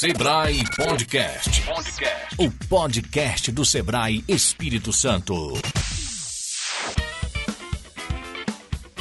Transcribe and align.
Sebrae 0.00 0.62
Podcast. 0.76 1.62
Podcast. 1.62 2.36
O 2.38 2.48
podcast 2.68 3.50
do 3.50 3.64
Sebrae 3.64 4.22
Espírito 4.28 4.92
Santo. 4.92 5.54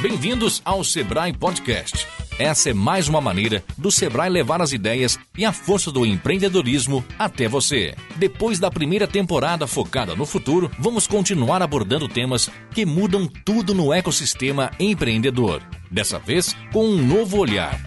Bem-vindos 0.01 0.59
ao 0.65 0.83
Sebrae 0.83 1.33
Podcast. 1.33 2.07
Essa 2.39 2.71
é 2.71 2.73
mais 2.73 3.07
uma 3.07 3.21
maneira 3.21 3.63
do 3.77 3.91
Sebrae 3.91 4.27
levar 4.27 4.59
as 4.59 4.71
ideias 4.71 5.19
e 5.37 5.45
a 5.45 5.53
força 5.53 5.91
do 5.91 6.03
empreendedorismo 6.03 7.05
até 7.19 7.47
você. 7.47 7.93
Depois 8.15 8.57
da 8.57 8.71
primeira 8.71 9.07
temporada 9.07 9.67
focada 9.67 10.15
no 10.15 10.25
futuro, 10.25 10.71
vamos 10.79 11.05
continuar 11.05 11.61
abordando 11.61 12.07
temas 12.07 12.49
que 12.71 12.87
mudam 12.87 13.27
tudo 13.27 13.75
no 13.75 13.93
ecossistema 13.93 14.71
empreendedor. 14.79 15.61
Dessa 15.91 16.17
vez, 16.17 16.55
com 16.73 16.87
um 16.87 17.05
novo 17.05 17.37
olhar. 17.37 17.86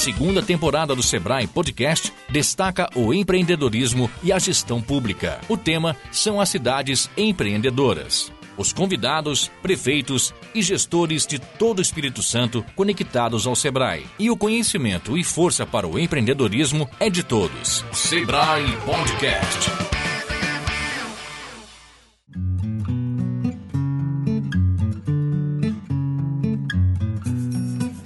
Segunda 0.00 0.42
temporada 0.42 0.96
do 0.96 1.02
Sebrae 1.02 1.46
Podcast 1.46 2.10
destaca 2.30 2.88
o 2.94 3.12
empreendedorismo 3.12 4.10
e 4.22 4.32
a 4.32 4.38
gestão 4.38 4.80
pública. 4.80 5.38
O 5.46 5.58
tema 5.58 5.94
são 6.10 6.40
as 6.40 6.48
cidades 6.48 7.10
empreendedoras. 7.18 8.32
Os 8.56 8.72
convidados, 8.72 9.50
prefeitos 9.62 10.34
e 10.54 10.62
gestores 10.62 11.26
de 11.26 11.38
todo 11.38 11.80
o 11.80 11.82
Espírito 11.82 12.22
Santo 12.22 12.64
conectados 12.74 13.46
ao 13.46 13.54
Sebrae. 13.54 14.06
E 14.18 14.30
o 14.30 14.36
conhecimento 14.36 15.18
e 15.18 15.22
força 15.22 15.66
para 15.66 15.86
o 15.86 15.98
empreendedorismo 15.98 16.88
é 16.98 17.10
de 17.10 17.22
todos. 17.22 17.84
Sebrae 17.92 18.72
Podcast. 18.86 19.89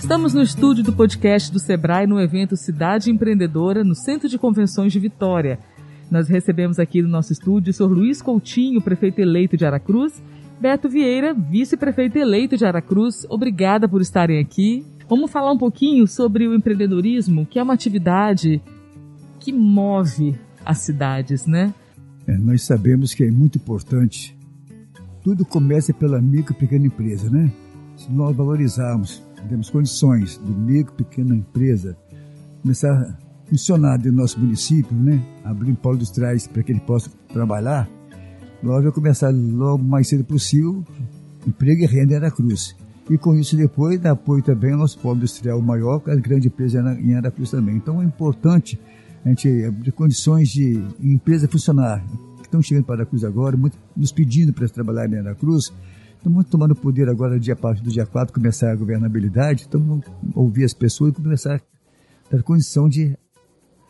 Estamos 0.04 0.34
no 0.34 0.42
estúdio 0.42 0.84
do 0.84 0.92
podcast 0.92 1.50
do 1.50 1.58
Sebrae 1.58 2.06
no 2.06 2.20
evento 2.20 2.58
Cidade 2.58 3.10
Empreendedora 3.10 3.82
no 3.82 3.94
Centro 3.94 4.28
de 4.28 4.36
Convenções 4.36 4.92
de 4.92 5.00
Vitória. 5.00 5.58
Nós 6.10 6.28
recebemos 6.28 6.78
aqui 6.78 7.00
no 7.00 7.08
nosso 7.08 7.32
estúdio 7.32 7.70
o 7.70 7.72
Sr. 7.72 7.86
Luiz 7.86 8.20
Coutinho, 8.20 8.82
prefeito 8.82 9.20
eleito 9.20 9.56
de 9.56 9.64
Aracruz, 9.64 10.22
Beto 10.60 10.90
Vieira, 10.90 11.32
vice-prefeito 11.32 12.18
eleito 12.18 12.54
de 12.54 12.66
Aracruz. 12.66 13.24
Obrigada 13.30 13.88
por 13.88 14.02
estarem 14.02 14.38
aqui. 14.38 14.84
Vamos 15.08 15.30
falar 15.30 15.50
um 15.50 15.58
pouquinho 15.58 16.06
sobre 16.06 16.46
o 16.46 16.54
empreendedorismo, 16.54 17.46
que 17.46 17.58
é 17.58 17.62
uma 17.62 17.72
atividade 17.72 18.60
que 19.40 19.54
move 19.54 20.38
as 20.66 20.80
cidades, 20.80 21.46
né? 21.46 21.72
É, 22.26 22.36
nós 22.36 22.62
sabemos 22.62 23.14
que 23.14 23.24
é 23.24 23.30
muito 23.30 23.56
importante. 23.56 24.36
Tudo 25.22 25.46
começa 25.46 25.94
pela 25.94 26.20
micro 26.20 26.54
e 26.54 26.60
pequena 26.60 26.86
empresa, 26.86 27.30
né? 27.30 27.50
Se 27.96 28.12
nós 28.12 28.36
valorizarmos 28.36 29.22
temos 29.48 29.70
condições 29.70 30.40
de 30.44 30.52
micro, 30.52 30.94
pequena 30.94 31.34
empresa 31.34 31.96
começar 32.62 32.92
a 32.92 33.14
funcionar 33.48 33.96
dentro 33.96 34.12
do 34.12 34.16
nosso 34.18 34.40
município, 34.40 34.96
né? 34.96 35.22
Abrir 35.44 35.70
um 35.70 35.74
polo 35.74 35.96
industriais 35.96 36.46
para 36.46 36.62
que 36.62 36.72
ele 36.72 36.80
possa 36.80 37.10
trabalhar, 37.32 37.88
nós 38.62 38.78
vamos 38.78 38.94
começar 38.94 39.30
logo 39.30 39.84
mais 39.84 40.08
cedo 40.08 40.24
possível 40.24 40.82
emprego 41.46 41.82
e 41.82 41.86
renda 41.86 42.14
em 42.14 42.16
Aracruz. 42.16 42.74
E 43.10 43.18
com 43.18 43.34
isso 43.34 43.54
depois 43.54 44.00
dá 44.00 44.12
apoio 44.12 44.42
também 44.42 44.72
ao 44.72 44.78
nosso 44.78 44.98
polo 44.98 45.16
industrial 45.16 45.60
maior, 45.60 46.00
com 46.00 46.10
as 46.10 46.18
grandes 46.20 46.46
empresas 46.46 46.98
em 46.98 47.14
Aracruz 47.14 47.50
também. 47.50 47.76
Então 47.76 48.00
é 48.00 48.04
importante 48.04 48.80
a 49.22 49.28
gente 49.28 49.64
abrir 49.64 49.92
condições 49.92 50.48
de 50.48 50.82
empresa 50.98 51.46
funcionar, 51.46 52.02
estão 52.42 52.62
chegando 52.62 52.84
para 52.84 52.96
Aracruz 52.96 53.24
agora, 53.24 53.56
muito, 53.56 53.76
nos 53.94 54.12
pedindo 54.12 54.52
para 54.52 54.66
trabalhar 54.68 55.06
em 55.12 55.18
Aracruz, 55.18 55.70
Estamos 56.24 56.46
tomando 56.46 56.74
poder 56.74 57.06
agora, 57.10 57.38
dia, 57.38 57.52
a 57.52 57.56
partir 57.56 57.82
do 57.82 57.90
dia 57.90 58.06
4, 58.06 58.32
começar 58.32 58.72
a 58.72 58.74
governabilidade. 58.74 59.66
Então, 59.68 59.78
vamos 59.78 60.06
ouvir 60.34 60.64
as 60.64 60.72
pessoas 60.72 61.12
e 61.12 61.16
começar 61.16 61.56
a 61.56 62.34
dar 62.34 62.42
condição 62.42 62.88
de 62.88 63.14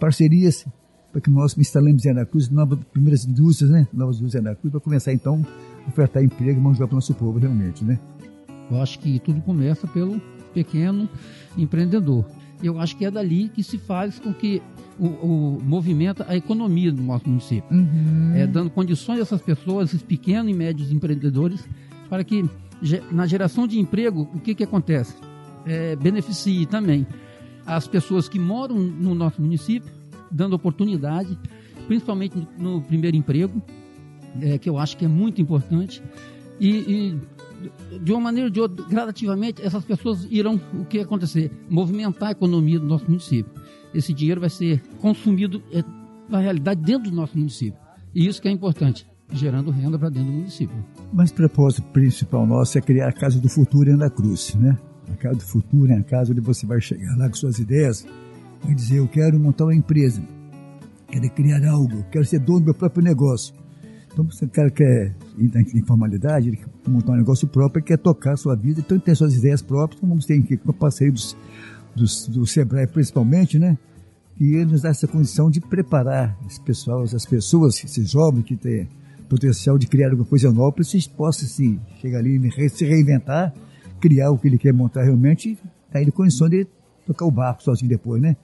parcerias 0.01 0.67
para 1.13 1.21
que 1.21 1.31
nós 1.31 1.57
instalemos 1.57 2.05
em 2.05 2.11
Anacruz 2.11 2.51
novas 2.51 2.81
primeiras 2.93 3.25
indústrias, 3.25 3.71
né? 3.71 3.87
Novas 3.93 4.17
indústrias 4.17 4.45
em 4.45 4.49
Anacruz, 4.49 4.73
para 4.73 4.81
começar 4.81 5.13
então 5.13 5.47
a 5.87 5.89
ofertar 5.89 6.25
emprego 6.25 6.59
e 6.59 6.61
mão 6.61 6.73
de 6.73 6.79
obra 6.79 6.89
para 6.89 6.95
o 6.95 6.97
nosso 6.97 7.15
povo, 7.15 7.39
realmente, 7.39 7.85
né? 7.85 8.01
Eu 8.69 8.83
acho 8.83 8.99
que 8.99 9.21
tudo 9.21 9.41
começa 9.41 9.87
pelo 9.87 10.21
pequeno 10.53 11.09
empreendedor. 11.57 12.25
Eu 12.61 12.81
acho 12.81 12.97
que 12.97 13.05
é 13.05 13.13
dali 13.13 13.49
que 13.49 13.63
se 13.63 13.79
faz 13.79 14.19
com 14.19 14.35
que 14.35 14.61
o, 14.99 15.07
o 15.07 15.63
movimenta 15.63 16.27
a 16.29 16.35
economia 16.35 16.91
do 16.91 17.01
nosso 17.01 17.29
município. 17.29 17.71
Uhum. 17.71 18.33
É, 18.35 18.45
dando 18.45 18.71
condições 18.71 19.21
a 19.21 19.23
essas 19.23 19.41
pessoas, 19.41 19.91
esses 19.91 20.03
pequenos 20.03 20.51
e 20.51 20.55
médios 20.55 20.91
empreendedores, 20.91 21.65
para 22.09 22.25
que 22.25 22.49
na 23.11 23.27
geração 23.27 23.67
de 23.67 23.79
emprego, 23.79 24.29
o 24.35 24.41
que, 24.41 24.55
que 24.55 24.65
acontece? 24.65 25.15
É, 25.67 25.97
beneficie 25.97 26.67
também 26.67 27.07
as 27.67 27.87
pessoas 27.87 28.29
que 28.29 28.39
moram 28.39 28.77
no 28.77 29.15
nosso 29.15 29.41
município, 29.41 29.91
dando 30.31 30.55
oportunidade, 30.55 31.39
principalmente 31.87 32.37
no 32.59 32.83
primeiro 32.83 33.17
emprego, 33.17 33.63
é, 34.41 34.59
que 34.59 34.69
eu 34.69 34.79
acho 34.79 34.97
que 34.97 35.05
é 35.05 35.09
muito 35.09 35.41
importante. 35.41 36.03
E, 36.61 36.71
e, 36.71 37.99
de 37.99 38.13
uma 38.13 38.21
maneira 38.21 38.49
ou 38.49 38.53
de 38.53 38.61
outra, 38.61 38.85
gradativamente, 38.87 39.63
essas 39.63 39.85
pessoas 39.85 40.27
irão, 40.31 40.61
o 40.75 40.85
que 40.85 41.01
acontecer? 41.01 41.51
Movimentar 41.71 42.29
a 42.29 42.33
economia 42.33 42.79
do 42.79 42.87
nosso 42.87 43.07
município. 43.07 43.51
Esse 43.95 44.13
dinheiro 44.13 44.41
vai 44.41 44.51
ser 44.51 44.83
consumido, 45.01 45.63
é, 45.73 45.83
na 46.29 46.39
realidade, 46.39 46.83
dentro 46.83 47.11
do 47.11 47.17
nosso 47.17 47.39
município. 47.39 47.79
E 48.15 48.27
isso 48.27 48.43
que 48.43 48.49
é 48.49 48.51
importante 48.51 49.07
gerando 49.33 49.71
renda 49.71 49.99
para 49.99 50.09
dentro 50.09 50.31
do 50.31 50.37
município. 50.39 50.77
Mas 51.13 51.31
o 51.31 51.35
propósito 51.35 51.83
principal 51.93 52.47
nosso 52.47 52.79
é 52.79 52.81
criar 52.81 53.09
a 53.09 53.13
Casa 53.13 53.39
do 53.39 53.49
Futuro 53.49 53.91
em 53.91 53.95
Ana 53.95 54.11
Cruz, 54.11 54.55
né? 54.55 54.77
A 55.13 55.17
Casa 55.17 55.37
do 55.37 55.45
Futuro 55.45 55.93
é 55.93 55.99
a 55.99 56.03
casa 56.03 56.33
onde 56.33 56.41
você 56.41 56.67
vai 56.67 56.81
chegar 56.81 57.17
lá 57.17 57.29
com 57.29 57.35
suas 57.35 57.59
ideias 57.59 58.07
e 58.69 58.75
dizer, 58.75 58.99
eu 58.99 59.09
quero 59.09 59.39
montar 59.39 59.65
uma 59.65 59.75
empresa, 59.75 60.23
quero 61.09 61.29
criar 61.31 61.67
algo, 61.69 62.05
quero 62.11 62.25
ser 62.25 62.39
dono 62.39 62.61
do 62.61 62.65
meu 62.67 62.75
próprio 62.75 63.03
negócio. 63.03 63.55
Então, 64.13 64.31
se 64.31 64.45
o 64.45 64.49
cara 64.49 64.71
quer 64.71 65.15
ir 65.37 65.51
na 65.53 65.61
informalidade, 65.61 66.49
ele 66.49 66.57
quer 66.57 66.69
montar 66.87 67.13
um 67.13 67.17
negócio 67.17 67.49
próprio, 67.49 67.81
ele 67.81 67.87
quer 67.87 67.99
tocar 67.99 68.35
a 68.35 68.37
sua 68.37 68.55
vida, 68.55 68.81
então 68.81 68.97
ele 68.97 69.05
tem 69.05 69.15
suas 69.15 69.35
ideias 69.35 69.61
próprias, 69.61 70.01
vamos 70.01 70.25
ter 70.25 70.39
aqui 70.39 70.57
com 70.57 70.71
o 70.71 70.75
parceiro 70.75 71.13
dos, 71.13 71.37
dos, 71.95 72.29
do 72.29 72.47
Sebrae 72.47 72.87
principalmente, 72.87 73.59
né? 73.59 73.77
E 74.41 74.65
nos 74.65 74.83
dá 74.83 74.89
essa 74.89 75.07
condição 75.07 75.51
de 75.51 75.61
preparar 75.61 76.37
esse 76.47 76.61
pessoal, 76.61 77.03
as 77.03 77.27
pessoas, 77.27 77.83
esses 77.85 78.11
jovens 78.11 78.45
que 78.45 78.57
têm 78.57 78.89
potencial 79.29 79.79
de 79.79 79.87
criar 79.87 80.11
alguma 80.11 80.27
coisa 80.27 80.51
nova, 80.53 80.73
para 80.73 80.85
vocês 80.85 81.07
possam 81.07 81.49
se 81.49 81.79
chegar 82.01 82.19
ali, 82.19 82.39
se 82.71 82.85
reinventar, 82.85 83.53
criar 84.01 84.31
o 84.31 84.39
que 84.39 84.49
ele 84.49 84.59
quer 84.59 84.73
montar 84.73 85.03
realmente, 85.03 85.51
e 85.51 85.59
dar 85.93 86.01
ele 86.01 86.11
condição 86.11 86.49
de 86.49 86.67
tocar 87.07 87.25
o 87.25 87.31
barco 87.31 87.63
sozinho 87.63 87.89
depois, 87.89 88.21
né? 88.21 88.37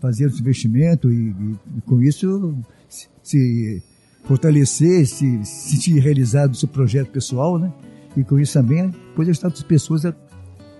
Fazer 0.00 0.26
os 0.26 0.38
investimentos 0.38 1.10
e, 1.10 1.16
e, 1.16 1.56
e, 1.78 1.80
com 1.82 2.02
isso 2.02 2.56
se, 2.88 3.08
se 3.22 3.82
fortalecer, 4.24 5.06
se, 5.06 5.44
se 5.44 5.70
sentir 5.70 5.98
realizado 5.98 6.50
do 6.50 6.56
seu 6.56 6.68
projeto 6.68 7.10
pessoal, 7.10 7.58
né? 7.58 7.72
E 8.16 8.24
com 8.24 8.38
isso 8.38 8.54
também, 8.54 8.88
depois 8.88 9.28
ajudar 9.28 9.48
outras 9.48 9.64
pessoas 9.64 10.04
a 10.04 10.14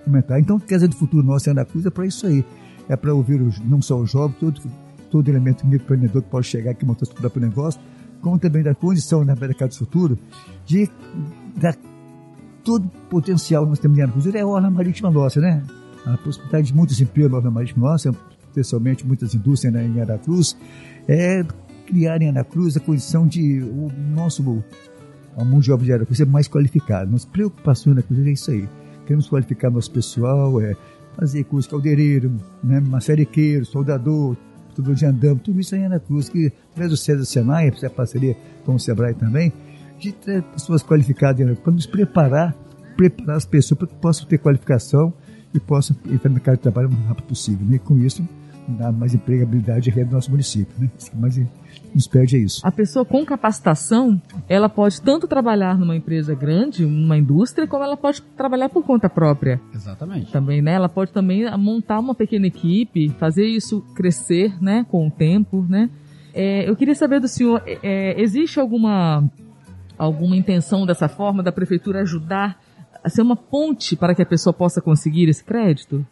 comentar. 0.05 0.41
Então, 0.41 0.59
quer 0.59 0.77
dizer, 0.77 0.89
do 0.89 0.97
futuro 0.97 1.27
nosso 1.27 1.51
é 1.51 1.65
Cruz 1.65 1.85
é 1.85 1.91
para 1.91 2.07
isso 2.07 2.27
aí. 2.27 2.45
É 2.89 2.97
para 2.97 3.13
ouvir 3.13 3.41
os, 3.43 3.59
não 3.61 3.83
só 3.83 3.99
os 3.99 4.11
jovens, 4.11 4.37
todo, 4.39 4.61
todo 5.11 5.29
elemento 5.29 5.67
microempreendedor 5.67 6.23
que 6.23 6.31
pode 6.31 6.47
chegar 6.47 6.71
aqui 6.71 6.85
e 6.85 6.87
montar 6.87 7.05
seu 7.05 7.15
próprio 7.15 7.43
negócio, 7.43 7.81
como 8.21 8.39
também 8.39 8.63
da 8.63 8.75
condição 8.75 9.25
na 9.25 9.35
mercado 9.35 9.75
futuro 9.75 10.19
de 10.65 10.89
dar 11.57 11.77
todo 12.65 12.87
o 12.87 13.09
potencial 13.09 13.65
que 13.65 13.71
nós 13.71 13.79
temos 13.79 13.99
em 13.99 14.03
Aracruz. 14.03 14.27
É 14.27 14.41
a 14.41 14.47
orla 14.47 14.71
marítima 14.71 15.11
nossa, 15.11 15.41
né? 15.41 15.63
A 16.05 16.17
possibilidade 16.19 16.69
de 16.69 16.75
muitos 16.75 17.01
empregos 17.01 17.31
na 17.31 17.39
orla 17.39 17.51
marítima 17.51 17.91
nossa, 17.91 18.11
especialmente 18.49 19.07
muitas 19.07 19.35
indústrias 19.35 19.73
né, 19.73 19.87
em 19.87 20.01
Aracruz, 20.01 20.57
é 21.09 21.45
criar 21.87 22.21
em 22.21 22.29
Aracruz 22.29 22.77
a 22.77 22.81
condição 22.81 23.27
de 23.27 23.63
o 23.63 23.91
nosso 24.15 24.43
a 25.37 25.45
mão 25.45 25.61
de 25.61 25.71
obra 25.71 25.85
de 25.85 25.93
Aracruz 25.93 26.17
ser 26.17 26.27
mais 26.27 26.49
qualificada. 26.49 27.11
Nossa 27.11 27.27
preocupação 27.29 27.95
na 27.95 28.03
Cruz 28.03 28.27
é 28.27 28.31
isso 28.31 28.51
aí. 28.51 28.69
Queremos 29.05 29.29
qualificar 29.29 29.71
nosso 29.71 29.91
pessoal, 29.91 30.61
é 30.61 30.75
fazer 31.15 31.45
curso 31.45 31.69
caldeireiro, 31.69 32.33
né, 32.63 32.81
maçariqueiro, 32.81 33.65
soldador, 33.65 34.37
tudo 34.77 34.95
de 34.95 35.07
tudo 35.43 35.59
isso 35.59 35.75
aí 35.75 35.83
é 35.83 35.89
na 35.89 35.99
Cruz, 35.99 36.29
que 36.29 36.53
através 36.71 36.91
do 36.91 36.97
César 36.97 37.25
Senai, 37.25 37.69
a 37.69 37.91
parceria 37.91 38.37
com 38.65 38.75
o 38.75 38.79
Sebrae 38.79 39.15
também, 39.15 39.53
de 39.99 40.13
ter 40.13 40.43
pessoas 40.43 40.83
qualificadas 40.83 41.59
para 41.59 41.73
nos 41.73 41.87
preparar, 41.87 42.55
preparar 42.97 43.37
as 43.37 43.47
pessoas 43.47 43.79
para 43.79 43.89
que 43.89 43.95
possam 43.95 44.27
ter 44.27 44.39
qualificação 44.39 45.13
e 45.55 45.59
possam 45.59 45.97
entrar 46.07 46.29
no 46.29 46.35
mercado 46.35 46.57
de 46.57 46.63
trabalho 46.63 46.89
o 46.89 46.93
mais 46.93 47.07
rápido 47.07 47.27
possível. 47.27 47.67
Né? 47.67 47.77
E 47.77 47.79
com 47.79 47.97
isso, 47.99 48.27
dar 48.69 48.93
mais 48.93 49.15
empregabilidade 49.15 49.89
e 49.89 49.93
renda 49.93 50.09
no 50.09 50.15
nosso 50.15 50.31
município. 50.31 50.75
Né? 50.79 50.91
Isso 50.99 51.11
que 51.11 51.17
mais 51.17 51.41
nos 51.95 52.07
perde 52.07 52.37
é 52.37 52.39
isso. 52.41 52.61
A 52.67 52.71
pessoa 52.71 53.05
com 53.05 53.25
capacitação, 53.25 54.21
ela 54.49 54.69
pode 54.69 55.01
tanto 55.01 55.27
trabalhar 55.27 55.79
numa 55.79 55.97
empresa 55.97 56.35
grande, 56.35 56.85
numa 56.85 57.17
indústria, 57.17 57.67
como 57.67 57.85
ela 57.85 57.97
pode 57.97 58.23
trabalhar 58.37 58.69
por 58.69 58.85
conta 58.85 59.09
própria. 59.09 59.61
Exatamente. 59.75 60.31
Também, 60.31 60.61
né? 60.61 60.73
Ela 60.73 60.89
pode 60.89 61.13
também 61.13 61.51
montar 61.57 61.99
uma 61.99 62.15
pequena 62.15 62.47
equipe, 62.47 63.09
fazer 63.19 63.47
isso 63.47 63.83
crescer, 63.95 64.61
né? 64.63 64.85
Com 64.91 65.07
o 65.07 65.11
tempo, 65.11 65.65
né? 65.69 65.91
É, 66.35 66.69
eu 66.69 66.77
queria 66.77 66.95
saber 66.95 67.19
do 67.19 67.29
senhor, 67.29 67.63
é, 67.67 67.79
é 67.83 68.21
existe 68.21 68.61
alguma 68.61 69.25
alguma 69.99 70.37
intenção 70.37 70.85
dessa 70.85 71.09
forma 71.09 71.43
da 71.43 71.51
prefeitura 71.51 72.03
ajudar 72.03 72.61
a 73.03 73.09
ser 73.09 73.23
uma 73.23 73.37
ponte 73.37 73.97
para 73.97 74.15
que 74.15 74.21
a 74.21 74.27
pessoa 74.27 74.53
possa 74.53 74.81
conseguir 74.81 75.29
esse 75.29 75.43
crédito? 75.43 76.05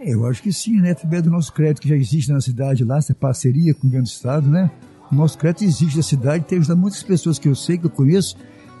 Eu 0.00 0.26
acho 0.26 0.42
que 0.42 0.52
sim, 0.52 0.80
né? 0.80 0.92
Através 0.92 1.22
do 1.22 1.30
nosso 1.30 1.52
crédito 1.52 1.82
que 1.82 1.88
já 1.88 1.96
existe 1.96 2.30
na 2.30 2.40
cidade 2.40 2.84
lá, 2.84 2.98
essa 2.98 3.14
parceria 3.14 3.74
com 3.74 3.80
o 3.80 3.84
governo 3.84 4.04
do 4.04 4.10
estado, 4.10 4.48
né? 4.48 4.70
O 5.10 5.14
nosso 5.14 5.36
crédito 5.38 5.64
existe 5.64 5.96
na 5.96 6.02
cidade, 6.02 6.44
tem 6.44 6.58
ajudado 6.58 6.80
muitas 6.80 7.02
pessoas 7.02 7.38
que 7.38 7.48
eu 7.48 7.54
sei, 7.54 7.78
que 7.78 7.86
eu 7.86 7.90
conheço, 7.90 8.36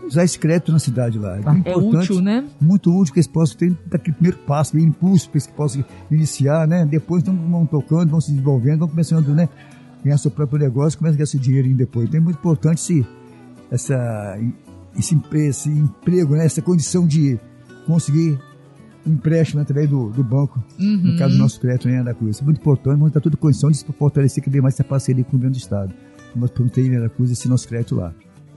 usar 0.06 0.24
esse 0.24 0.38
crédito 0.38 0.70
na 0.70 0.78
cidade 0.78 1.18
lá. 1.18 1.38
É, 1.64 1.72
é 1.72 1.76
útil, 1.76 2.20
né? 2.20 2.44
Muito 2.60 2.94
útil 2.96 3.12
que 3.12 3.18
eles 3.18 3.26
possam 3.26 3.56
ter 3.56 3.76
daquele 3.86 4.14
primeiro 4.14 4.38
passo, 4.38 4.70
aquele 4.70 4.88
impulso 4.88 5.28
para 5.28 5.40
que 5.40 5.46
eles 5.46 5.56
possam 5.56 5.84
iniciar, 6.10 6.68
né? 6.68 6.86
Depois 6.86 7.22
vão 7.22 7.66
tocando, 7.66 8.10
vão 8.10 8.20
se 8.20 8.30
desenvolvendo, 8.30 8.80
vão 8.80 8.88
começando, 8.88 9.34
né? 9.34 9.48
Ganhar 10.04 10.18
seu 10.18 10.30
próprio 10.30 10.58
negócio, 10.58 10.98
começa 10.98 11.14
a 11.14 11.16
ganhar 11.16 11.24
esse 11.24 11.38
dinheiro 11.38 11.74
depois. 11.74 12.08
Então 12.08 12.20
é 12.20 12.22
muito 12.22 12.38
importante 12.38 12.78
esse, 12.78 13.06
essa, 13.70 14.38
esse, 14.96 15.20
esse 15.34 15.68
emprego, 15.68 16.34
né? 16.36 16.46
Essa 16.46 16.62
condição 16.62 17.06
de 17.06 17.38
conseguir 17.86 18.38
empréstimo 19.06 19.60
através 19.60 19.88
do, 19.88 20.10
do 20.10 20.22
banco, 20.22 20.62
uhum. 20.78 21.12
no 21.12 21.18
caso 21.18 21.34
do 21.34 21.38
nosso 21.38 21.60
crédito 21.60 21.88
em 21.88 22.02
da 22.02 22.14
Cruz. 22.14 22.40
É 22.40 22.44
muito 22.44 22.58
importante, 22.60 22.98
vamos 22.98 23.12
dar 23.12 23.20
toda 23.20 23.36
condição 23.36 23.70
de 23.70 23.84
fortalecer 23.84 24.42
cada 24.42 24.52
vez 24.52 24.62
mais 24.62 24.74
essa 24.74 24.84
parceria 24.84 25.24
com 25.24 25.30
o 25.30 25.32
governo 25.32 25.54
do 25.54 25.58
Estado. 25.58 25.94
Nós 26.34 26.50
ter 26.50 26.82
em 26.82 27.00
da 27.00 27.08
Cruz 27.08 27.30
esse 27.30 27.48
nosso 27.48 27.66
crédito 27.66 27.96
lá. 27.96 28.12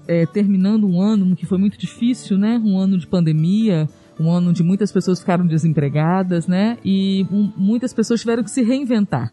É, 0.08 0.26
terminando 0.26 0.88
um 0.88 1.02
ano 1.02 1.36
que 1.36 1.46
foi 1.46 1.58
muito 1.58 1.78
difícil, 1.78 2.38
né? 2.38 2.62
Um 2.64 2.78
ano 2.78 2.98
de 2.98 3.08
pandemia, 3.08 3.88
um 4.20 4.30
ano 4.30 4.50
onde 4.50 4.62
muitas 4.62 4.92
pessoas 4.92 5.20
ficaram 5.20 5.46
desempregadas, 5.46 6.48
né? 6.48 6.78
E 6.84 7.26
um, 7.32 7.52
muitas 7.56 7.94
pessoas 7.94 8.20
tiveram 8.20 8.44
que 8.44 8.52
se 8.52 8.62
reinventar, 8.62 9.32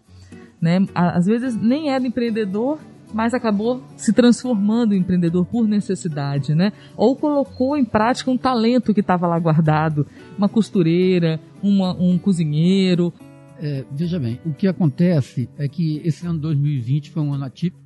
né? 0.60 0.86
Às 0.94 1.26
vezes 1.26 1.56
nem 1.56 1.90
era 1.90 2.06
empreendedor 2.06 2.78
mas 3.12 3.34
acabou 3.34 3.82
se 3.96 4.12
transformando 4.12 4.94
em 4.94 4.98
empreendedor 4.98 5.46
por 5.46 5.66
necessidade, 5.66 6.54
né? 6.54 6.72
Ou 6.96 7.16
colocou 7.16 7.76
em 7.76 7.84
prática 7.84 8.30
um 8.30 8.36
talento 8.36 8.92
que 8.92 9.00
estava 9.00 9.26
lá 9.26 9.38
guardado, 9.38 10.06
uma 10.36 10.48
costureira, 10.48 11.40
uma, 11.62 11.92
um 11.94 12.18
cozinheiro. 12.18 13.12
É, 13.60 13.84
veja 13.90 14.18
bem, 14.18 14.40
o 14.44 14.52
que 14.52 14.68
acontece 14.68 15.48
é 15.58 15.66
que 15.66 16.00
esse 16.04 16.26
ano 16.26 16.38
2020 16.38 17.10
foi 17.10 17.22
um 17.22 17.32
ano 17.32 17.44
atípico, 17.44 17.82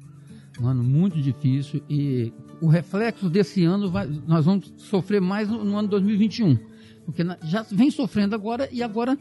um 0.60 0.66
ano 0.66 0.82
muito 0.82 1.20
difícil 1.20 1.82
e 1.88 2.32
o 2.60 2.69
reflexo 2.69 3.30
desse 3.30 3.64
ano 3.64 3.90
vai, 3.90 4.06
nós 4.26 4.44
vamos 4.44 4.72
sofrer 4.76 5.20
mais 5.20 5.48
no, 5.48 5.64
no 5.64 5.76
ano 5.76 5.88
2021, 5.88 6.58
porque 7.06 7.24
já 7.42 7.62
vem 7.62 7.90
sofrendo 7.90 8.34
agora 8.34 8.69
e 8.70 8.82
agora 8.82 9.19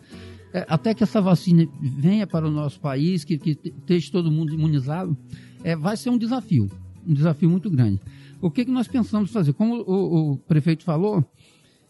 é, 0.53 0.65
até 0.68 0.94
que 0.94 1.03
essa 1.03 1.21
vacina 1.21 1.65
venha 1.81 2.27
para 2.27 2.45
o 2.45 2.51
nosso 2.51 2.80
país, 2.80 3.24
que, 3.24 3.38
que 3.38 3.51
esteja 3.63 4.12
todo 4.12 4.31
mundo 4.31 4.53
imunizado, 4.53 5.18
é, 5.63 5.75
vai 5.75 5.98
ser 5.98 6.10
um 6.10 6.18
desafio, 6.18 6.69
um 7.08 7.13
desafio 7.13 7.50
muito 7.50 7.69
grande. 7.69 8.00
O 8.42 8.50
que, 8.50 8.66
que 8.66 8.72
nós 8.72 8.88
pensamos 8.88 9.31
fazer? 9.31 9.54
Como 9.54 9.81
o, 9.81 10.31
o 10.31 10.38
prefeito 10.38 10.84
falou, 10.84 11.24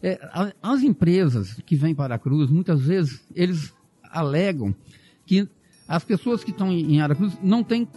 é, 0.03 0.19
as 0.61 0.81
empresas 0.81 1.53
que 1.65 1.75
vêm 1.75 1.95
para 1.95 2.15
a 2.15 2.19
Cruz, 2.19 2.49
muitas 2.49 2.81
vezes, 2.81 3.21
eles 3.35 3.73
alegam 4.03 4.75
que 5.25 5.47
as 5.87 6.03
pessoas 6.03 6.43
que 6.43 6.51
estão 6.51 6.71
em 6.71 7.01
Aracruz 7.01 7.37
não 7.41 7.63
têm, 7.63 7.87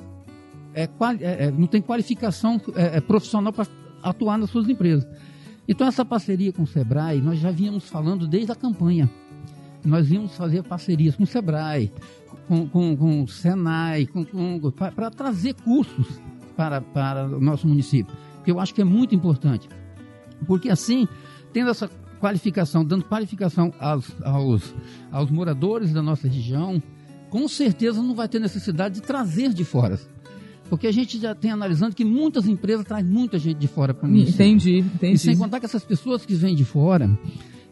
é, 0.74 0.82
é, 0.82 1.46
é 1.46 1.50
não 1.50 1.66
têm 1.66 1.80
qualificação 1.80 2.60
é, 2.74 2.98
é, 2.98 3.00
profissional 3.00 3.52
para 3.52 3.66
atuar 4.02 4.38
nas 4.38 4.50
suas 4.50 4.68
empresas. 4.68 5.06
Então, 5.66 5.86
essa 5.86 6.04
parceria 6.04 6.52
com 6.52 6.62
o 6.62 6.66
Sebrae, 6.66 7.20
nós 7.20 7.38
já 7.38 7.50
vínhamos 7.50 7.88
falando 7.88 8.28
desde 8.28 8.52
a 8.52 8.54
campanha. 8.54 9.10
Nós 9.84 10.10
íamos 10.10 10.34
fazer 10.36 10.62
parcerias 10.62 11.16
com 11.16 11.24
o 11.24 11.26
Sebrae, 11.26 11.92
com, 12.48 12.68
com, 12.68 12.96
com 12.96 13.22
o 13.22 13.28
Senai, 13.28 14.08
para 14.94 15.10
trazer 15.10 15.54
cursos 15.54 16.06
para, 16.56 16.80
para 16.80 17.26
o 17.26 17.40
nosso 17.40 17.66
município, 17.66 18.14
que 18.44 18.50
eu 18.50 18.60
acho 18.60 18.74
que 18.74 18.80
é 18.80 18.84
muito 18.84 19.14
importante. 19.14 19.68
Porque 20.46 20.68
assim, 20.68 21.06
tendo 21.52 21.70
essa 21.70 21.90
qualificação, 22.20 22.84
dando 22.84 23.04
qualificação 23.04 23.72
aos, 23.78 24.10
aos, 24.22 24.74
aos 25.10 25.30
moradores 25.30 25.92
da 25.92 26.02
nossa 26.02 26.28
região, 26.28 26.82
com 27.28 27.46
certeza 27.48 28.02
não 28.02 28.14
vai 28.14 28.28
ter 28.28 28.38
necessidade 28.38 28.96
de 28.96 29.02
trazer 29.02 29.52
de 29.52 29.64
fora. 29.64 29.98
Porque 30.70 30.86
a 30.86 30.92
gente 30.92 31.18
já 31.18 31.34
tem 31.34 31.50
analisando 31.50 31.94
que 31.94 32.04
muitas 32.04 32.46
empresas 32.46 32.86
trazem 32.86 33.10
muita 33.10 33.38
gente 33.38 33.58
de 33.58 33.68
fora 33.68 33.92
para 33.92 34.06
o 34.06 34.10
município. 34.10 34.34
Entendi, 34.34 34.78
entendi. 34.78 35.14
E 35.14 35.18
sem 35.18 35.36
contar 35.36 35.60
que 35.60 35.66
essas 35.66 35.84
pessoas 35.84 36.24
que 36.24 36.34
vêm 36.34 36.54
de 36.54 36.64
fora, 36.64 37.10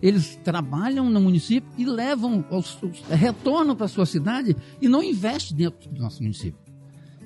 eles 0.03 0.37
trabalham 0.43 1.09
no 1.09 1.21
município 1.21 1.71
e 1.79 1.85
levam, 1.85 2.45
os, 2.51 2.83
os, 2.83 3.01
retornam 3.09 3.77
para 3.77 3.87
a 3.87 3.89
sua 3.89 4.05
cidade 4.05 4.57
e 4.81 4.89
não 4.89 5.03
investem 5.03 5.57
dentro 5.57 5.89
do 5.89 6.03
nosso 6.03 6.21
município. 6.21 6.59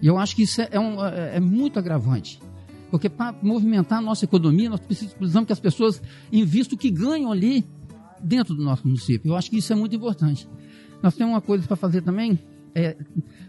E 0.02 0.06
eu 0.06 0.18
acho 0.18 0.36
que 0.36 0.42
isso 0.42 0.60
é, 0.60 0.68
é, 0.72 0.78
um, 0.78 1.02
é, 1.02 1.36
é 1.36 1.40
muito 1.40 1.78
agravante. 1.78 2.38
Porque 2.90 3.08
para 3.08 3.34
movimentar 3.42 3.98
a 3.98 4.02
nossa 4.02 4.26
economia, 4.26 4.68
nós 4.68 4.80
precisamos 4.80 5.46
que 5.46 5.52
as 5.52 5.58
pessoas 5.58 6.02
invistam 6.30 6.76
o 6.76 6.78
que 6.78 6.90
ganham 6.90 7.32
ali 7.32 7.64
dentro 8.22 8.54
do 8.54 8.62
nosso 8.62 8.86
município. 8.86 9.30
Eu 9.30 9.36
acho 9.36 9.50
que 9.50 9.56
isso 9.56 9.72
é 9.72 9.76
muito 9.76 9.96
importante. 9.96 10.46
Nós 11.02 11.14
temos 11.14 11.32
uma 11.32 11.40
coisa 11.40 11.66
para 11.66 11.76
fazer 11.76 12.02
também, 12.02 12.38
é, 12.74 12.96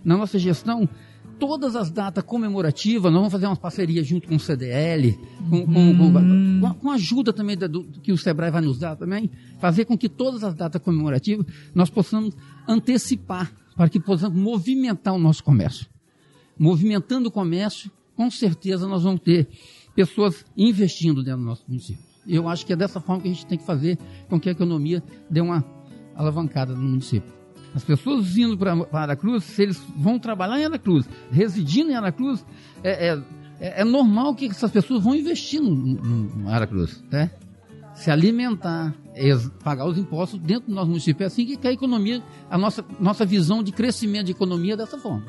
na 0.03 0.18
nossa 0.18 0.39
gestão, 0.39 0.88
todas 1.39 1.75
as 1.75 1.89
datas 1.89 2.24
comemorativas, 2.24 3.12
nós 3.12 3.19
vamos 3.19 3.31
fazer 3.31 3.45
uma 3.45 3.56
parceria 3.56 4.04
junto 4.04 4.28
com 4.28 4.36
o 4.36 4.39
CDL, 4.39 5.18
com, 5.50 5.57
hum. 5.57 6.62
com, 6.62 6.74
com, 6.74 6.92
ajuda 6.92 7.31
também 7.31 7.57
do, 7.57 7.68
do, 7.68 7.84
que 8.01 8.12
o 8.12 8.18
Sebrae 8.18 8.51
vai 8.51 8.62
nos 8.62 8.78
dar 8.78 8.95
também, 8.95 9.30
fazer 9.60 9.86
com 9.86 9.98
que 9.98 10.10
todas 10.10 10.44
as 10.44 10.54
datas 10.54 10.81
comemorativas 10.81 11.45
nós 11.74 11.89
possamos 11.89 12.36
antecipar, 12.68 13.51
para 13.75 13.89
que 13.89 14.00
possamos 14.00 14.38
movimentar 14.38 15.13
o 15.13 15.19
nosso 15.19 15.44
comércio. 15.44 15.88
Movimentando 16.57 17.30
o 17.30 17.31
comércio, 17.31 17.92
com 18.16 18.30
certeza 18.31 18.88
nós 18.88 19.04
vamos 19.04 19.22
ter 19.22 19.48
pessoas 19.95 20.44
investindo 20.56 21.24
dentro 21.24 21.42
do 21.42 21.45
nosso 21.45 21.63
município. 21.68 22.04
Eu 22.28 22.50
acho 22.50 22.66
que 22.66 22.74
é 22.74 22.75
dessa 22.75 23.00
forma 23.00 23.22
que 23.22 23.30
a 23.30 23.34
gente 23.34 23.45
tem 23.45 23.57
que 23.57 23.66
fazer 23.66 23.98
com 24.28 24.39
que 24.39 24.50
a 24.50 24.51
economia 24.51 25.01
dê 25.30 25.39
uma 25.39 25.63
alavancada 26.16 26.75
no 26.75 26.81
município. 26.81 27.37
As 27.75 27.83
pessoas 27.83 28.37
indo 28.37 28.57
para 28.57 28.73
Aracruz, 28.91 29.43
se 29.43 29.61
eles 29.61 29.81
vão 29.95 30.17
trabalhar 30.17 30.59
em 30.59 30.65
Aracruz, 30.65 31.07
residindo 31.31 31.91
em 31.91 31.95
Aracruz, 31.95 32.45
é, 32.83 33.09
é, 33.09 33.19
é, 33.59 33.81
é 33.81 33.83
normal 33.83 34.33
que 34.35 34.45
essas 34.45 34.71
pessoas 34.71 35.03
vão 35.03 35.15
investir 35.15 35.61
no, 35.61 35.75
no, 35.75 36.49
Aracruz, 36.49 37.03
né? 37.11 37.31
Se 37.93 38.11
alimentar, 38.11 38.93
pagar 39.63 39.85
os 39.85 39.97
impostos 39.97 40.39
dentro 40.39 40.69
do 40.69 40.75
nosso 40.75 40.87
município. 40.87 41.23
É 41.23 41.27
assim 41.27 41.45
que 41.45 41.67
a 41.67 41.71
economia, 41.71 42.21
a 42.49 42.57
nossa, 42.57 42.85
nossa 42.99 43.25
visão 43.25 43.63
de 43.63 43.71
crescimento 43.71 44.27
de 44.27 44.31
economia 44.33 44.73
é 44.73 44.77
dessa 44.77 44.97
forma. 44.99 45.25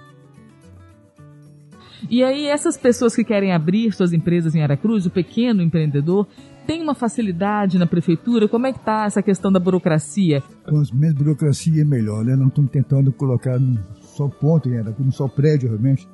E 2.10 2.22
aí, 2.22 2.46
essas 2.46 2.76
pessoas 2.76 3.16
que 3.16 3.24
querem 3.24 3.52
abrir 3.52 3.92
suas 3.92 4.12
empresas 4.12 4.54
em 4.54 4.62
Aracruz, 4.62 5.06
o 5.06 5.10
pequeno 5.10 5.62
empreendedor, 5.62 6.28
tem 6.68 6.82
uma 6.82 6.94
facilidade 6.94 7.78
na 7.78 7.86
prefeitura? 7.86 8.46
Como 8.46 8.66
é 8.66 8.72
que 8.74 8.78
está 8.78 9.06
essa 9.06 9.22
questão 9.22 9.50
da 9.50 9.58
burocracia? 9.58 10.42
Quanto 10.64 10.94
menos 10.94 11.16
burocracia, 11.16 11.80
é 11.80 11.84
melhor, 11.84 12.22
né? 12.22 12.36
Não 12.36 12.48
estamos 12.48 12.70
tentando 12.70 13.10
colocar 13.10 13.58
num 13.58 13.78
só 14.02 14.28
ponto 14.28 14.68
em 14.68 14.76
Aracruz, 14.76 15.06
num 15.06 15.10
só 15.10 15.26
prédio, 15.26 15.70
realmente, 15.70 16.06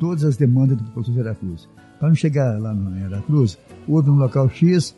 todas 0.00 0.24
as 0.24 0.36
demandas 0.36 0.76
do 0.76 0.82
professor 0.90 1.12
de 1.12 1.20
Aracruz. 1.20 1.68
Para 2.00 2.08
não 2.08 2.16
chegar 2.16 2.60
lá 2.60 2.74
no 2.74 3.14
Aracruz, 3.14 3.56
houve 3.86 4.10
um 4.10 4.16
local 4.16 4.50
X, 4.50 4.92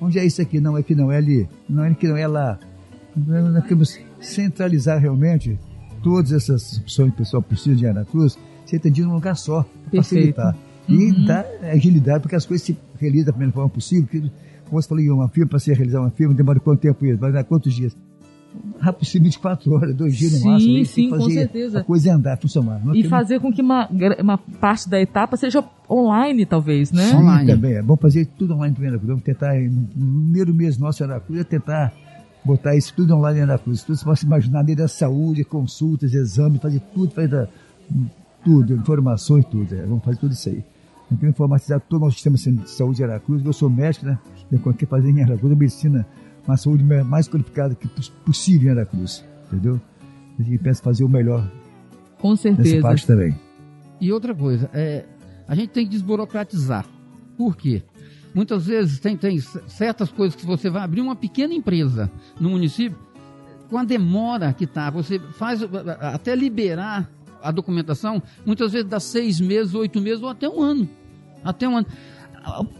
onde 0.00 0.20
é 0.20 0.24
isso 0.24 0.40
aqui? 0.40 0.60
Não, 0.60 0.78
é 0.78 0.84
que 0.84 0.94
não 0.94 1.10
é 1.10 1.16
ali. 1.16 1.48
Não 1.68 1.84
é 1.84 1.92
que 1.92 2.06
não 2.06 2.16
é 2.16 2.28
lá. 2.28 2.56
Nós 3.16 3.64
queremos 3.64 3.98
centralizar 4.20 5.00
realmente 5.00 5.58
todas 6.00 6.30
essas 6.30 6.78
opções 6.78 7.08
que 7.08 7.14
o 7.14 7.24
pessoal 7.24 7.42
precisa 7.42 7.74
de 7.74 7.88
Aracruz, 7.88 8.38
ser 8.66 8.76
atendido 8.76 9.08
num 9.08 9.14
lugar 9.14 9.34
só, 9.34 9.66
para 9.90 10.00
facilitar. 10.00 10.56
E 10.88 11.10
uhum. 11.10 11.24
dar 11.24 11.46
agilidade, 11.62 12.20
porque 12.20 12.36
as 12.36 12.44
coisas 12.44 12.66
se 12.66 12.76
realizam 12.98 13.26
da 13.26 13.32
primeira 13.32 13.52
forma 13.52 13.70
possível. 13.70 14.06
Que, 14.06 14.20
como 14.20 14.82
você 14.82 14.88
falou, 14.88 15.04
uma 15.14 15.28
firma, 15.28 15.48
para 15.48 15.58
se 15.58 15.72
realizar 15.72 16.00
uma 16.00 16.10
firma, 16.10 16.34
demora 16.34 16.60
quanto 16.60 16.80
tempo 16.80 17.04
isso? 17.06 17.18
Vai 17.18 17.32
dar 17.32 17.44
quantos 17.44 17.72
dias? 17.74 17.96
Rápido, 18.78 19.08
24 19.22 19.72
horas, 19.72 19.94
dois 19.94 20.16
dias 20.16 20.40
no 20.40 20.50
máximo. 20.50 20.76
Sim, 20.76 20.84
sim, 20.84 21.10
com 21.10 21.28
certeza. 21.28 21.80
A 21.80 21.84
coisa 21.84 22.10
é 22.10 22.12
andar, 22.12 22.36
funcionar. 22.38 22.80
e 22.94 23.02
fazer 23.04 23.40
com 23.40 23.52
que 23.52 23.60
uma, 23.60 23.88
uma 24.20 24.38
parte 24.38 24.88
da 24.88 25.00
etapa 25.00 25.36
seja 25.36 25.64
online, 25.90 26.46
talvez, 26.46 26.92
né? 26.92 27.08
Sim, 27.08 27.16
online. 27.16 27.50
também. 27.50 27.74
É 27.74 27.82
bom 27.82 27.96
fazer 27.96 28.26
tudo 28.26 28.54
online 28.54 28.74
primeiro. 28.74 29.00
Vamos 29.04 29.24
tentar, 29.24 29.54
no 29.58 29.86
primeiro 29.88 30.54
mês 30.54 30.78
nosso 30.78 31.02
Aracruz, 31.02 31.40
é 31.40 31.44
tentar 31.44 31.92
botar 32.44 32.76
isso 32.76 32.92
tudo 32.94 33.14
online 33.16 33.40
em 33.40 33.42
Aracruz. 33.42 33.82
Tudo 33.82 33.96
você 33.96 34.04
pode 34.04 34.24
imaginar, 34.24 34.62
desde 34.62 34.82
a 34.82 34.88
saúde, 34.88 35.42
consultas, 35.44 36.12
exames, 36.14 36.60
fazer 36.60 36.80
tudo, 36.94 37.10
fazer 37.10 37.48
tudo, 38.44 38.74
informações, 38.74 39.44
tudo. 39.46 39.74
É. 39.74 39.82
Vamos 39.82 40.04
fazer 40.04 40.18
tudo 40.18 40.32
isso 40.32 40.48
aí. 40.48 40.62
Eu 41.10 41.16
quero 41.18 41.30
informatizar 41.30 41.80
todo 41.80 42.02
o 42.02 42.04
nosso 42.06 42.16
sistema 42.18 42.36
de 42.36 42.70
saúde 42.70 42.96
de 42.96 43.04
Aracruz. 43.04 43.44
Eu 43.44 43.52
sou 43.52 43.68
médico, 43.68 44.06
né? 44.06 44.18
Eu 44.50 44.58
quero 44.58 44.86
fazer 44.86 45.10
em 45.10 45.22
Aracruz 45.22 45.52
a 45.52 45.56
medicina, 45.56 46.06
uma 46.46 46.56
saúde 46.56 46.82
mais 46.84 47.28
qualificada 47.28 47.74
que 47.74 47.88
possível 48.24 48.68
em 48.68 48.78
Aracruz. 48.78 49.24
Entendeu? 49.46 49.80
Eu 50.38 50.58
penso 50.58 50.82
fazer 50.82 51.04
o 51.04 51.08
melhor. 51.08 51.50
Com 52.18 52.34
certeza. 52.34 52.76
Nessa 52.76 52.82
parte 52.82 53.06
também. 53.06 53.34
E 54.00 54.12
outra 54.12 54.34
coisa, 54.34 54.68
é, 54.72 55.04
a 55.46 55.54
gente 55.54 55.70
tem 55.70 55.84
que 55.84 55.90
desburocratizar. 55.90 56.86
Por 57.36 57.56
quê? 57.56 57.82
Muitas 58.34 58.66
vezes 58.66 58.98
tem, 58.98 59.16
tem 59.16 59.38
certas 59.68 60.10
coisas 60.10 60.34
que 60.34 60.44
você 60.44 60.68
vai 60.68 60.82
abrir 60.82 61.00
uma 61.00 61.14
pequena 61.14 61.54
empresa 61.54 62.10
no 62.40 62.50
município, 62.50 62.98
com 63.70 63.78
a 63.78 63.84
demora 63.84 64.52
que 64.52 64.64
está, 64.64 64.90
você 64.90 65.18
faz 65.18 65.60
até 66.00 66.34
liberar 66.34 67.08
a 67.44 67.50
documentação, 67.50 68.22
muitas 68.44 68.72
vezes 68.72 68.88
dá 68.88 68.98
seis 68.98 69.38
meses, 69.38 69.74
oito 69.74 70.00
meses 70.00 70.22
ou 70.22 70.30
até 70.30 70.48
um 70.48 70.62
ano. 70.62 70.88
Até 71.44 71.68
um 71.68 71.76
ano. 71.76 71.86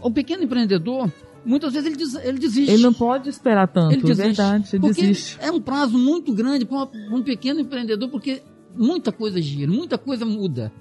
O 0.01 0.09
pequeno 0.09 0.43
empreendedor, 0.43 1.11
muitas 1.45 1.71
vezes 1.73 1.87
ele, 1.87 1.95
des, 1.95 2.15
ele 2.15 2.39
desiste. 2.39 2.71
Ele 2.71 2.81
não 2.81 2.93
pode 2.93 3.29
esperar 3.29 3.67
tanto, 3.67 3.93
ele 3.93 4.01
desiste, 4.01 4.21
é 4.21 4.25
verdade, 4.25 4.69
ele 4.73 4.87
desiste. 4.87 5.37
É 5.39 5.51
um 5.51 5.61
prazo 5.61 5.97
muito 5.97 6.33
grande 6.33 6.65
para 6.65 6.89
um 7.11 7.21
pequeno 7.21 7.59
empreendedor, 7.59 8.09
porque 8.09 8.41
muita 8.75 9.11
coisa 9.11 9.39
gira, 9.39 9.71
muita 9.71 9.99
coisa 9.99 10.25
muda. 10.25 10.73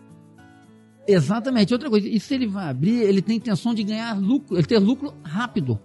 Exatamente, 1.06 1.74
outra 1.74 1.90
coisa, 1.90 2.08
e 2.08 2.18
se 2.18 2.34
ele 2.34 2.46
vai 2.46 2.70
abrir, 2.70 3.02
ele 3.02 3.20
tem 3.20 3.36
intenção 3.36 3.74
de 3.74 3.82
ganhar 3.84 4.18
lucro, 4.18 4.56
ele 4.56 4.66
ter 4.66 4.78
lucro 4.78 5.12
rápido, 5.22 5.78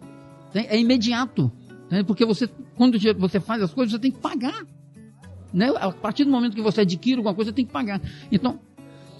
é 0.53 0.79
imediato, 0.79 1.51
né? 1.91 2.01
porque 2.01 2.25
você, 2.25 2.49
quando 2.77 2.97
você 3.17 3.41
faz 3.41 3.61
as 3.61 3.73
coisas, 3.73 3.91
você 3.91 3.99
tem 3.99 4.11
que 4.11 4.19
pagar. 4.19 4.65
Né? 5.53 5.69
A 5.79 5.91
partir 5.91 6.25
do 6.25 6.31
momento 6.31 6.55
que 6.55 6.61
você 6.61 6.81
adquire 6.81 7.17
alguma 7.17 7.33
coisa, 7.33 7.51
você 7.51 7.55
tem 7.55 7.65
que 7.65 7.71
pagar. 7.71 8.01
Então, 8.31 8.59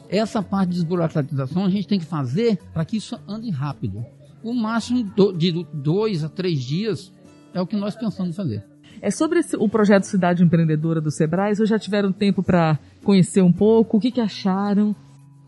essa 0.09 0.41
parte 0.41 0.69
de 0.69 0.75
desburocratização 0.75 1.65
a 1.65 1.69
gente 1.69 1.88
tem 1.88 2.00
que 2.00 2.05
fazer 2.05 2.57
para 2.74 2.83
que 2.83 2.98
isso 2.98 3.19
ande 3.27 3.50
rápido. 3.50 4.03
O 4.43 4.53
máximo 4.53 5.03
de 5.38 5.65
dois 5.74 6.24
a 6.24 6.29
três 6.29 6.62
dias 6.62 7.12
é 7.53 7.62
o 7.62 7.67
que 7.67 7.75
nós 7.75 7.95
pensamos 7.95 8.36
fazer. 8.36 8.63
É 9.01 9.12
sobre 9.12 9.39
esse, 9.39 9.55
o 9.55 9.69
projeto 9.69 10.03
Cidade 10.03 10.43
Empreendedora 10.43 11.00
do 11.00 11.12
Sebrae, 11.12 11.55
vocês 11.55 11.69
já 11.69 11.79
tiveram 11.79 12.12
tempo 12.12 12.43
para 12.43 12.77
conhecer 13.03 13.41
um 13.41 13.51
pouco? 13.51 13.98
O 13.98 14.00
que, 14.00 14.12
que 14.12 14.19
acharam? 14.19 14.95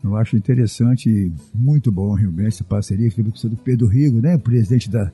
Eu 0.02 0.16
acho 0.16 0.36
interessante 0.36 1.08
e 1.08 1.32
muito 1.54 1.92
bom 1.92 2.14
realmente 2.14 2.48
essa 2.48 2.64
parceria 2.64 3.08
que 3.08 3.16
teve 3.16 3.30
do 3.30 3.56
Pedro 3.56 3.86
Rigo, 3.86 4.20
né, 4.20 4.36
presidente 4.36 4.90
da, 4.90 5.12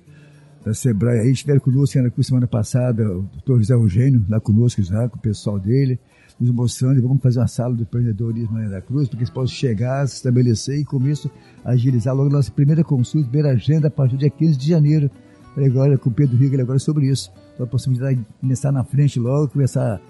da 0.64 0.74
Sebrae 0.74 1.20
aí, 1.20 1.30
estiveram 1.30 1.60
conosco 1.60 1.98
na 1.98 2.22
semana 2.22 2.46
passada, 2.46 3.02
o 3.04 3.22
doutor 3.22 3.58
José 3.58 3.74
Eugênio, 3.74 4.24
lá 4.28 4.40
conosco 4.40 4.82
já, 4.82 5.08
com 5.08 5.16
o 5.16 5.20
pessoal 5.20 5.58
dele 5.58 5.98
nos 6.40 6.50
mostrando, 6.50 7.02
vamos 7.02 7.20
fazer 7.20 7.40
uma 7.40 7.48
sala 7.48 7.74
do 7.74 7.82
empreendedorismo 7.82 8.58
na 8.58 8.68
da 8.68 8.80
Cruz, 8.80 9.08
para 9.08 9.16
que 9.16 9.24
eles 9.24 9.30
possam 9.30 9.54
chegar, 9.54 10.06
se 10.06 10.16
estabelecer 10.16 10.78
e 10.78 10.84
com 10.84 11.04
isso 11.08 11.30
agilizar 11.64 12.14
logo 12.14 12.30
nossa 12.30 12.50
primeira 12.50 12.84
consulta, 12.84 13.28
primeira 13.28 13.56
agenda 13.56 13.88
a 13.88 13.90
partir 13.90 14.14
do 14.14 14.20
dia 14.20 14.30
15 14.30 14.56
de 14.56 14.68
janeiro. 14.68 15.10
Falei 15.54 15.68
agora 15.68 15.98
com 15.98 16.10
o 16.10 16.12
Pedro 16.12 16.36
Riga 16.36 16.60
agora 16.62 16.78
sobre 16.78 17.08
isso. 17.08 17.32
A 17.58 17.66
possibilidade 17.66 18.20
de 18.20 18.26
começar 18.40 18.70
na 18.70 18.84
frente 18.84 19.18
logo, 19.18 19.48
começar 19.48 20.00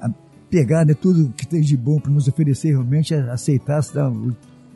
a 0.00 0.10
pegar 0.50 0.84
né, 0.84 0.94
tudo 0.94 1.32
que 1.36 1.46
tem 1.46 1.60
de 1.60 1.76
bom 1.76 2.00
para 2.00 2.10
nos 2.10 2.26
oferecer 2.26 2.70
realmente, 2.70 3.14
aceitar, 3.14 3.80
se 3.82 3.94
dar 3.94 4.10
o 4.10 4.34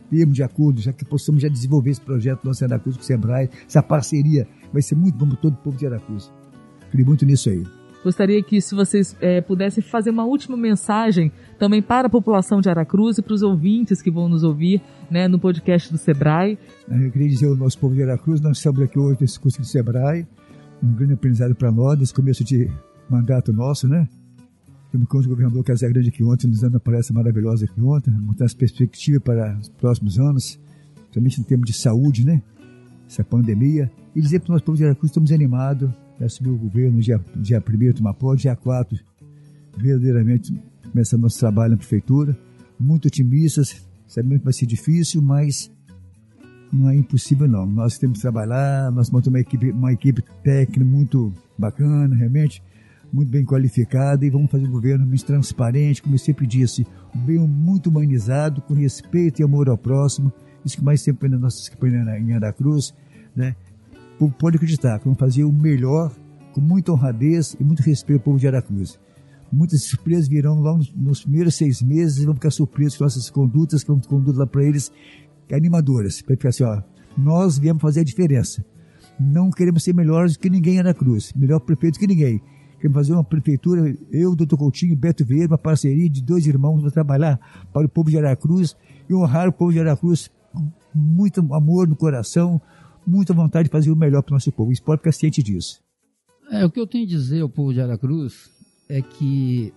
termo 0.09 0.33
de 0.33 0.43
acordo, 0.43 0.81
já 0.81 0.93
que 0.93 1.05
possamos 1.05 1.43
já 1.43 1.49
desenvolver 1.49 1.91
esse 1.91 2.01
projeto 2.01 2.43
do 2.43 2.55
Santa 2.55 2.79
Cruz 2.79 2.97
com 2.97 3.03
o 3.03 3.07
Sebrae, 3.07 3.51
essa 3.67 3.83
parceria 3.83 4.47
vai 4.73 4.83
ser 4.83 4.95
muito 4.95 5.17
bom 5.17 5.29
para 5.29 5.37
todo 5.37 5.55
o 5.55 5.57
povo 5.57 5.77
de 5.77 5.87
Aracruz. 5.87 6.33
Creio 6.91 7.07
muito 7.07 7.25
nisso 7.25 7.51
aí. 7.51 7.65
Gostaria 8.03 8.43
que, 8.43 8.61
se 8.61 8.75
vocês 8.75 9.17
é, 9.21 9.41
pudessem 9.41 9.83
fazer 9.83 10.11
uma 10.11 10.25
última 10.25 10.57
mensagem 10.57 11.33
também 11.59 11.83
para 11.83 12.07
a 12.07 12.11
população 12.11 12.61
de 12.61 12.69
Aracruz 12.71 13.19
e 13.19 13.23
para 13.23 13.35
os 13.35 13.43
ouvintes 13.43 14.01
que 14.01 14.11
vão 14.11 14.29
nos 14.29 14.45
ouvir 14.45 14.81
né, 15.11 15.27
no 15.27 15.39
podcast 15.39 15.91
do 15.91 15.99
Sebrae. 15.99 16.57
Eu 16.89 17.11
queria 17.11 17.29
dizer 17.29 17.47
ao 17.47 17.57
nosso 17.57 17.79
povo 17.79 17.95
de 17.95 18.03
Aracruz, 18.03 18.41
nós 18.41 18.59
estamos 18.59 18.81
aqui 18.81 18.99
hoje 18.99 19.19
nesse 19.21 19.39
curso 19.41 19.61
do 19.61 19.67
Sebrae, 19.67 20.27
um 20.83 20.95
grande 20.95 21.15
aprendizado 21.15 21.55
para 21.55 21.73
nós, 21.73 21.99
nesse 21.99 22.15
começo 22.15 22.45
de 22.45 22.71
mandato 23.11 23.53
nosso, 23.53 23.89
né? 23.89 24.09
Temos 24.93 25.07
com 25.09 25.19
o 25.19 25.29
governador 25.29 25.63
Casé 25.65 25.89
Grande 25.89 26.09
aqui 26.09 26.25
ontem, 26.25 26.47
nos 26.47 26.61
dando 26.61 26.75
uma 26.75 26.81
palestra 26.81 27.15
maravilhosa 27.15 27.67
aqui 27.67 27.81
ontem, 27.81 28.11
montando 28.11 28.45
as 28.45 28.55
perspectivas 28.55 29.21
para 29.23 29.59
os 29.61 29.69
próximos 29.69 30.19
anos, 30.19 30.59
principalmente 30.95 31.41
em 31.41 31.45
termos 31.45 31.67
de 31.67 31.77
saúde, 31.77 32.25
né? 32.25 32.43
Essa 33.09 33.25
pandemia. 33.25 33.91
E 34.15 34.21
dizer 34.21 34.41
para 34.41 34.51
o 34.51 34.53
nosso 34.53 34.65
povo 34.65 34.77
de 34.77 34.85
Aracruz, 34.85 35.11
estamos 35.11 35.33
animados, 35.33 35.91
assumiu 36.21 36.55
o 36.55 36.59
governo 36.59 37.01
dia, 37.01 37.21
dia 37.37 37.59
1 37.67 37.93
tomar 37.95 38.15
posse, 38.15 38.43
dia 38.43 38.55
4 38.55 38.99
verdadeiramente 39.79 40.61
começando 40.91 41.23
nosso 41.23 41.39
trabalho 41.39 41.73
na 41.73 41.77
prefeitura, 41.77 42.37
muito 42.79 43.07
otimistas, 43.07 43.87
sabemos 44.07 44.39
que 44.39 44.45
vai 44.45 44.53
ser 44.53 44.67
difícil, 44.67 45.23
mas 45.23 45.71
não 46.73 46.89
é 46.89 46.97
impossível 46.97 47.49
não. 47.49 47.67
Nós 47.67 47.99
temos 47.99 48.19
que 48.19 48.23
trabalhar, 48.23 48.91
nós 48.91 49.11
montamos 49.11 49.29
uma 49.29 49.41
equipe, 49.41 49.71
uma 49.71 49.93
equipe 49.93 50.23
técnica 50.43 50.85
muito 50.85 51.33
bacana, 51.57 52.15
realmente, 52.15 52.63
muito 53.13 53.31
bem 53.31 53.45
qualificada 53.45 54.25
e 54.25 54.31
vamos 54.31 54.51
fazer 54.51 54.67
um 54.67 54.71
governo 54.71 55.07
muito 55.07 55.25
transparente, 55.25 56.03
como 56.03 56.15
eu 56.15 56.19
sempre 56.19 56.47
disse, 56.47 56.87
um 57.15 57.21
bem 57.21 57.39
muito 57.39 57.89
humanizado, 57.89 58.61
com 58.63 58.75
respeito 58.75 59.41
e 59.41 59.45
amor 59.45 59.69
ao 59.69 59.79
próximo, 59.79 60.33
isso 60.65 60.77
que 60.77 60.85
mais 60.85 61.05
na 61.07 61.39
nossa 61.39 61.71
campanha 61.71 62.19
em 62.19 62.35
Aracruz, 62.35 62.95
né? 63.35 63.55
pode 64.39 64.57
acreditar 64.57 64.99
vamos 64.99 65.19
fazer 65.19 65.45
o 65.45 65.53
melhor, 65.53 66.13
com 66.53 66.61
muita 66.61 66.93
honradez 66.93 67.57
e 67.59 67.65
muito 67.65 67.81
respeito 67.81 68.19
ao 68.19 68.25
povo 68.25 68.39
de 68.39 68.49
Aracruz. 68.49 68.99
Muitas 69.51 69.85
surpresas 69.85 70.29
virão 70.29 70.61
lá 70.61 70.77
nos, 70.95 71.23
primeiros 71.23 71.55
seis 71.55 71.81
meses 71.81 72.19
e 72.19 72.27
vão 72.27 72.35
ficar 72.35 72.51
surpresos 72.51 72.99
com 72.99 73.05
nossas 73.05 73.31
condutas, 73.31 73.83
que 73.83 73.89
vamos 73.89 74.07
conduzir 74.07 74.39
lá 74.39 74.47
para 74.47 74.63
eles, 74.63 74.93
animadoras, 75.51 76.21
para 76.21 76.37
ficar 76.37 76.51
assim, 76.51 76.65
ó, 76.65 76.83
nós 77.17 77.59
viemos 77.59 77.81
fazer 77.81 78.01
a 78.01 78.05
diferença. 78.05 78.65
Não 79.19 79.51
queremos 79.51 79.83
ser 79.83 79.95
melhores 79.95 80.37
que 80.37 80.51
ninguém 80.51 80.75
em 80.75 80.79
Aracruz, 80.81 81.33
melhor 81.35 81.61
prefeito 81.61 81.99
que 81.99 82.07
ninguém. 82.07 82.43
Queremos 82.77 82.95
fazer 82.95 83.13
uma 83.13 83.25
prefeitura, 83.25 83.97
eu, 84.13 84.37
doutor 84.37 84.59
Coutinho 84.59 84.93
e 84.93 84.97
Beto 84.97 85.25
Vieira, 85.25 85.49
uma 85.49 85.59
parceria 85.59 86.09
de 86.09 86.23
dois 86.23 86.47
irmãos 86.47 86.81
para 86.83 86.91
trabalhar 86.91 87.41
para 87.73 87.87
o 87.87 87.89
povo 87.89 88.11
de 88.11 88.19
Aracruz 88.19 88.77
e 89.09 89.15
honrar 89.15 89.49
o 89.49 89.53
povo 89.53 89.73
de 89.73 89.81
Aracruz 89.81 90.31
muito 90.95 91.41
amor 91.55 91.89
no 91.89 91.97
coração, 91.97 92.61
muita 93.07 93.33
vontade 93.33 93.69
de 93.69 93.73
fazer 93.73 93.91
o 93.91 93.97
melhor 93.97 94.23
para 94.23 94.33
o 94.33 94.35
nosso 94.35 94.53
povo. 94.53 94.73
Isso 94.73 94.83
pode 94.83 95.01
ficar 95.01 95.13
ciente 95.13 95.43
disso. 95.43 95.81
É, 96.51 96.65
o 96.65 96.71
que 96.71 96.81
eu 96.81 96.87
tenho 96.87 97.05
a 97.05 97.09
dizer 97.09 97.43
ao 97.43 97.49
povo 97.49 97.73
de 97.73 97.81
Aracruz 97.81 98.51
é 98.89 99.03
que, 99.03 99.73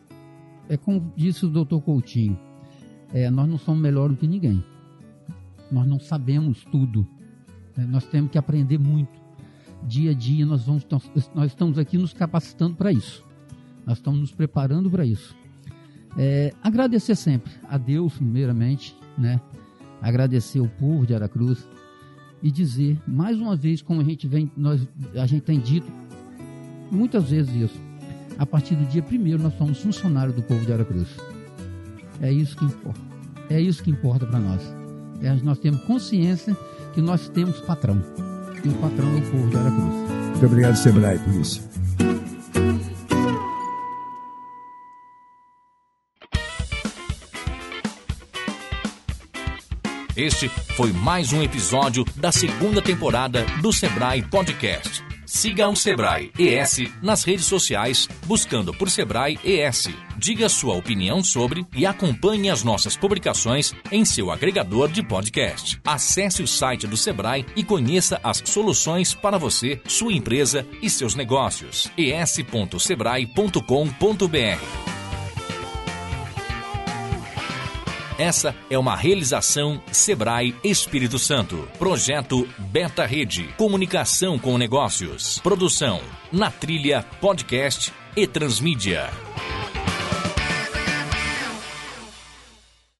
é 0.70 0.78
como 0.78 1.12
disse 1.16 1.46
o 1.46 1.50
doutor 1.50 1.82
Coutinho, 1.82 2.40
é, 3.14 3.30
nós 3.30 3.48
não 3.48 3.58
somos 3.58 3.82
melhores 3.82 4.16
do 4.16 4.20
que 4.20 4.28
ninguém. 4.28 4.64
Nós 5.72 5.86
não 5.86 6.00
sabemos 6.00 6.64
tudo. 6.66 7.06
É, 7.78 7.82
nós 7.82 8.06
temos 8.06 8.32
que 8.32 8.38
aprender 8.38 8.78
muito. 8.78 9.20
Dia 9.88 10.12
a 10.12 10.14
dia 10.14 10.46
nós, 10.46 10.64
vamos, 10.64 10.86
nós 11.34 11.48
estamos 11.48 11.78
aqui 11.78 11.98
nos 11.98 12.14
capacitando 12.14 12.76
para 12.76 12.92
isso. 12.92 13.26
Nós 13.86 13.98
estamos 13.98 14.20
nos 14.20 14.32
preparando 14.32 14.90
para 14.90 15.06
isso. 15.06 15.36
É, 16.18 16.54
agradecer 16.62 17.16
sempre 17.16 17.52
a 17.68 17.78
Deus, 17.78 18.14
primeiramente, 18.14 18.96
né? 19.18 19.42
Agradecer 20.02 20.60
o 20.60 20.68
povo 20.68 21.06
de 21.06 21.14
Aracruz, 21.14 21.66
e 22.44 22.52
dizer 22.52 22.98
mais 23.08 23.40
uma 23.40 23.56
vez, 23.56 23.82
como 23.82 24.02
a 24.02 24.04
gente 24.04 24.28
vem, 24.28 24.52
nós, 24.58 24.88
a 25.16 25.26
gente 25.26 25.44
tem 25.44 25.60
dito 25.60 25.88
muitas 26.90 27.30
vezes 27.30 27.54
isso. 27.54 27.80
A 28.38 28.46
partir 28.46 28.76
do 28.76 28.86
dia 28.86 29.04
primeiro 29.04 29.42
nós 29.42 29.54
somos 29.58 29.80
funcionários 29.80 30.36
do 30.36 30.42
povo 30.42 30.66
de 30.66 30.74
Aracruz. 30.74 31.08
É 32.20 32.32
isso 32.32 32.58
que 32.58 32.66
importa. 32.66 33.00
É 33.50 33.62
isso 33.62 33.84
que 33.84 33.92
importa 33.92 34.26
para 34.26 34.40
nós. 34.40 34.62
É, 35.22 35.34
nós 35.44 35.60
temos 35.60 35.84
consciência 35.84 36.58
que 36.94 37.02
nós 37.02 37.30
temos 37.30 37.60
patrão. 37.62 38.02
E 38.64 38.70
o 38.70 38.74
patrão 38.74 39.10
é 39.10 39.18
o 39.18 39.32
povo 39.32 39.50
de 39.50 39.58
Aracruz. 39.58 39.94
Muito 40.30 40.46
obrigado, 40.46 40.76
Sebrae, 40.76 41.20
por 41.20 41.34
isso. 41.36 41.71
Este 50.16 50.50
foi 50.76 50.92
mais 50.92 51.32
um 51.32 51.42
episódio 51.42 52.04
da 52.16 52.32
segunda 52.32 52.82
temporada 52.82 53.46
do 53.62 53.72
Sebrae 53.72 54.22
Podcast. 54.22 55.04
Siga 55.26 55.70
o 55.70 55.76
Sebrae 55.78 56.30
ES 56.38 56.92
nas 57.02 57.24
redes 57.24 57.46
sociais, 57.46 58.10
buscando 58.26 58.74
por 58.74 58.90
Sebrae 58.90 59.40
ES. 59.46 59.88
Diga 60.18 60.50
sua 60.50 60.76
opinião 60.76 61.24
sobre 61.24 61.66
e 61.74 61.86
acompanhe 61.86 62.50
as 62.50 62.64
nossas 62.64 62.98
publicações 62.98 63.74
em 63.90 64.04
seu 64.04 64.30
agregador 64.30 64.90
de 64.90 65.02
podcast. 65.02 65.80
Acesse 65.86 66.44
o 66.44 66.48
site 66.48 66.86
do 66.86 66.98
Sebrae 66.98 67.46
e 67.56 67.64
conheça 67.64 68.20
as 68.22 68.44
soluções 68.44 69.14
para 69.14 69.38
você, 69.38 69.80
sua 69.88 70.12
empresa 70.12 70.68
e 70.82 70.90
seus 70.90 71.16
negócios. 71.16 71.90
es.sebrae.com.br 71.98 74.91
Essa 78.22 78.56
é 78.70 78.78
uma 78.78 78.96
realização 78.96 79.82
Sebrae 79.92 80.54
Espírito 80.64 81.18
Santo. 81.18 81.68
Projeto 81.80 82.48
Beta 82.60 83.04
Rede. 83.04 83.48
Comunicação 83.58 84.38
com 84.38 84.60
negócios. 84.60 85.40
Produção 85.40 86.00
Na 86.32 86.52
Trilha 86.52 87.04
Podcast 87.20 87.92
e 88.16 88.28
Transmídia. 88.28 89.10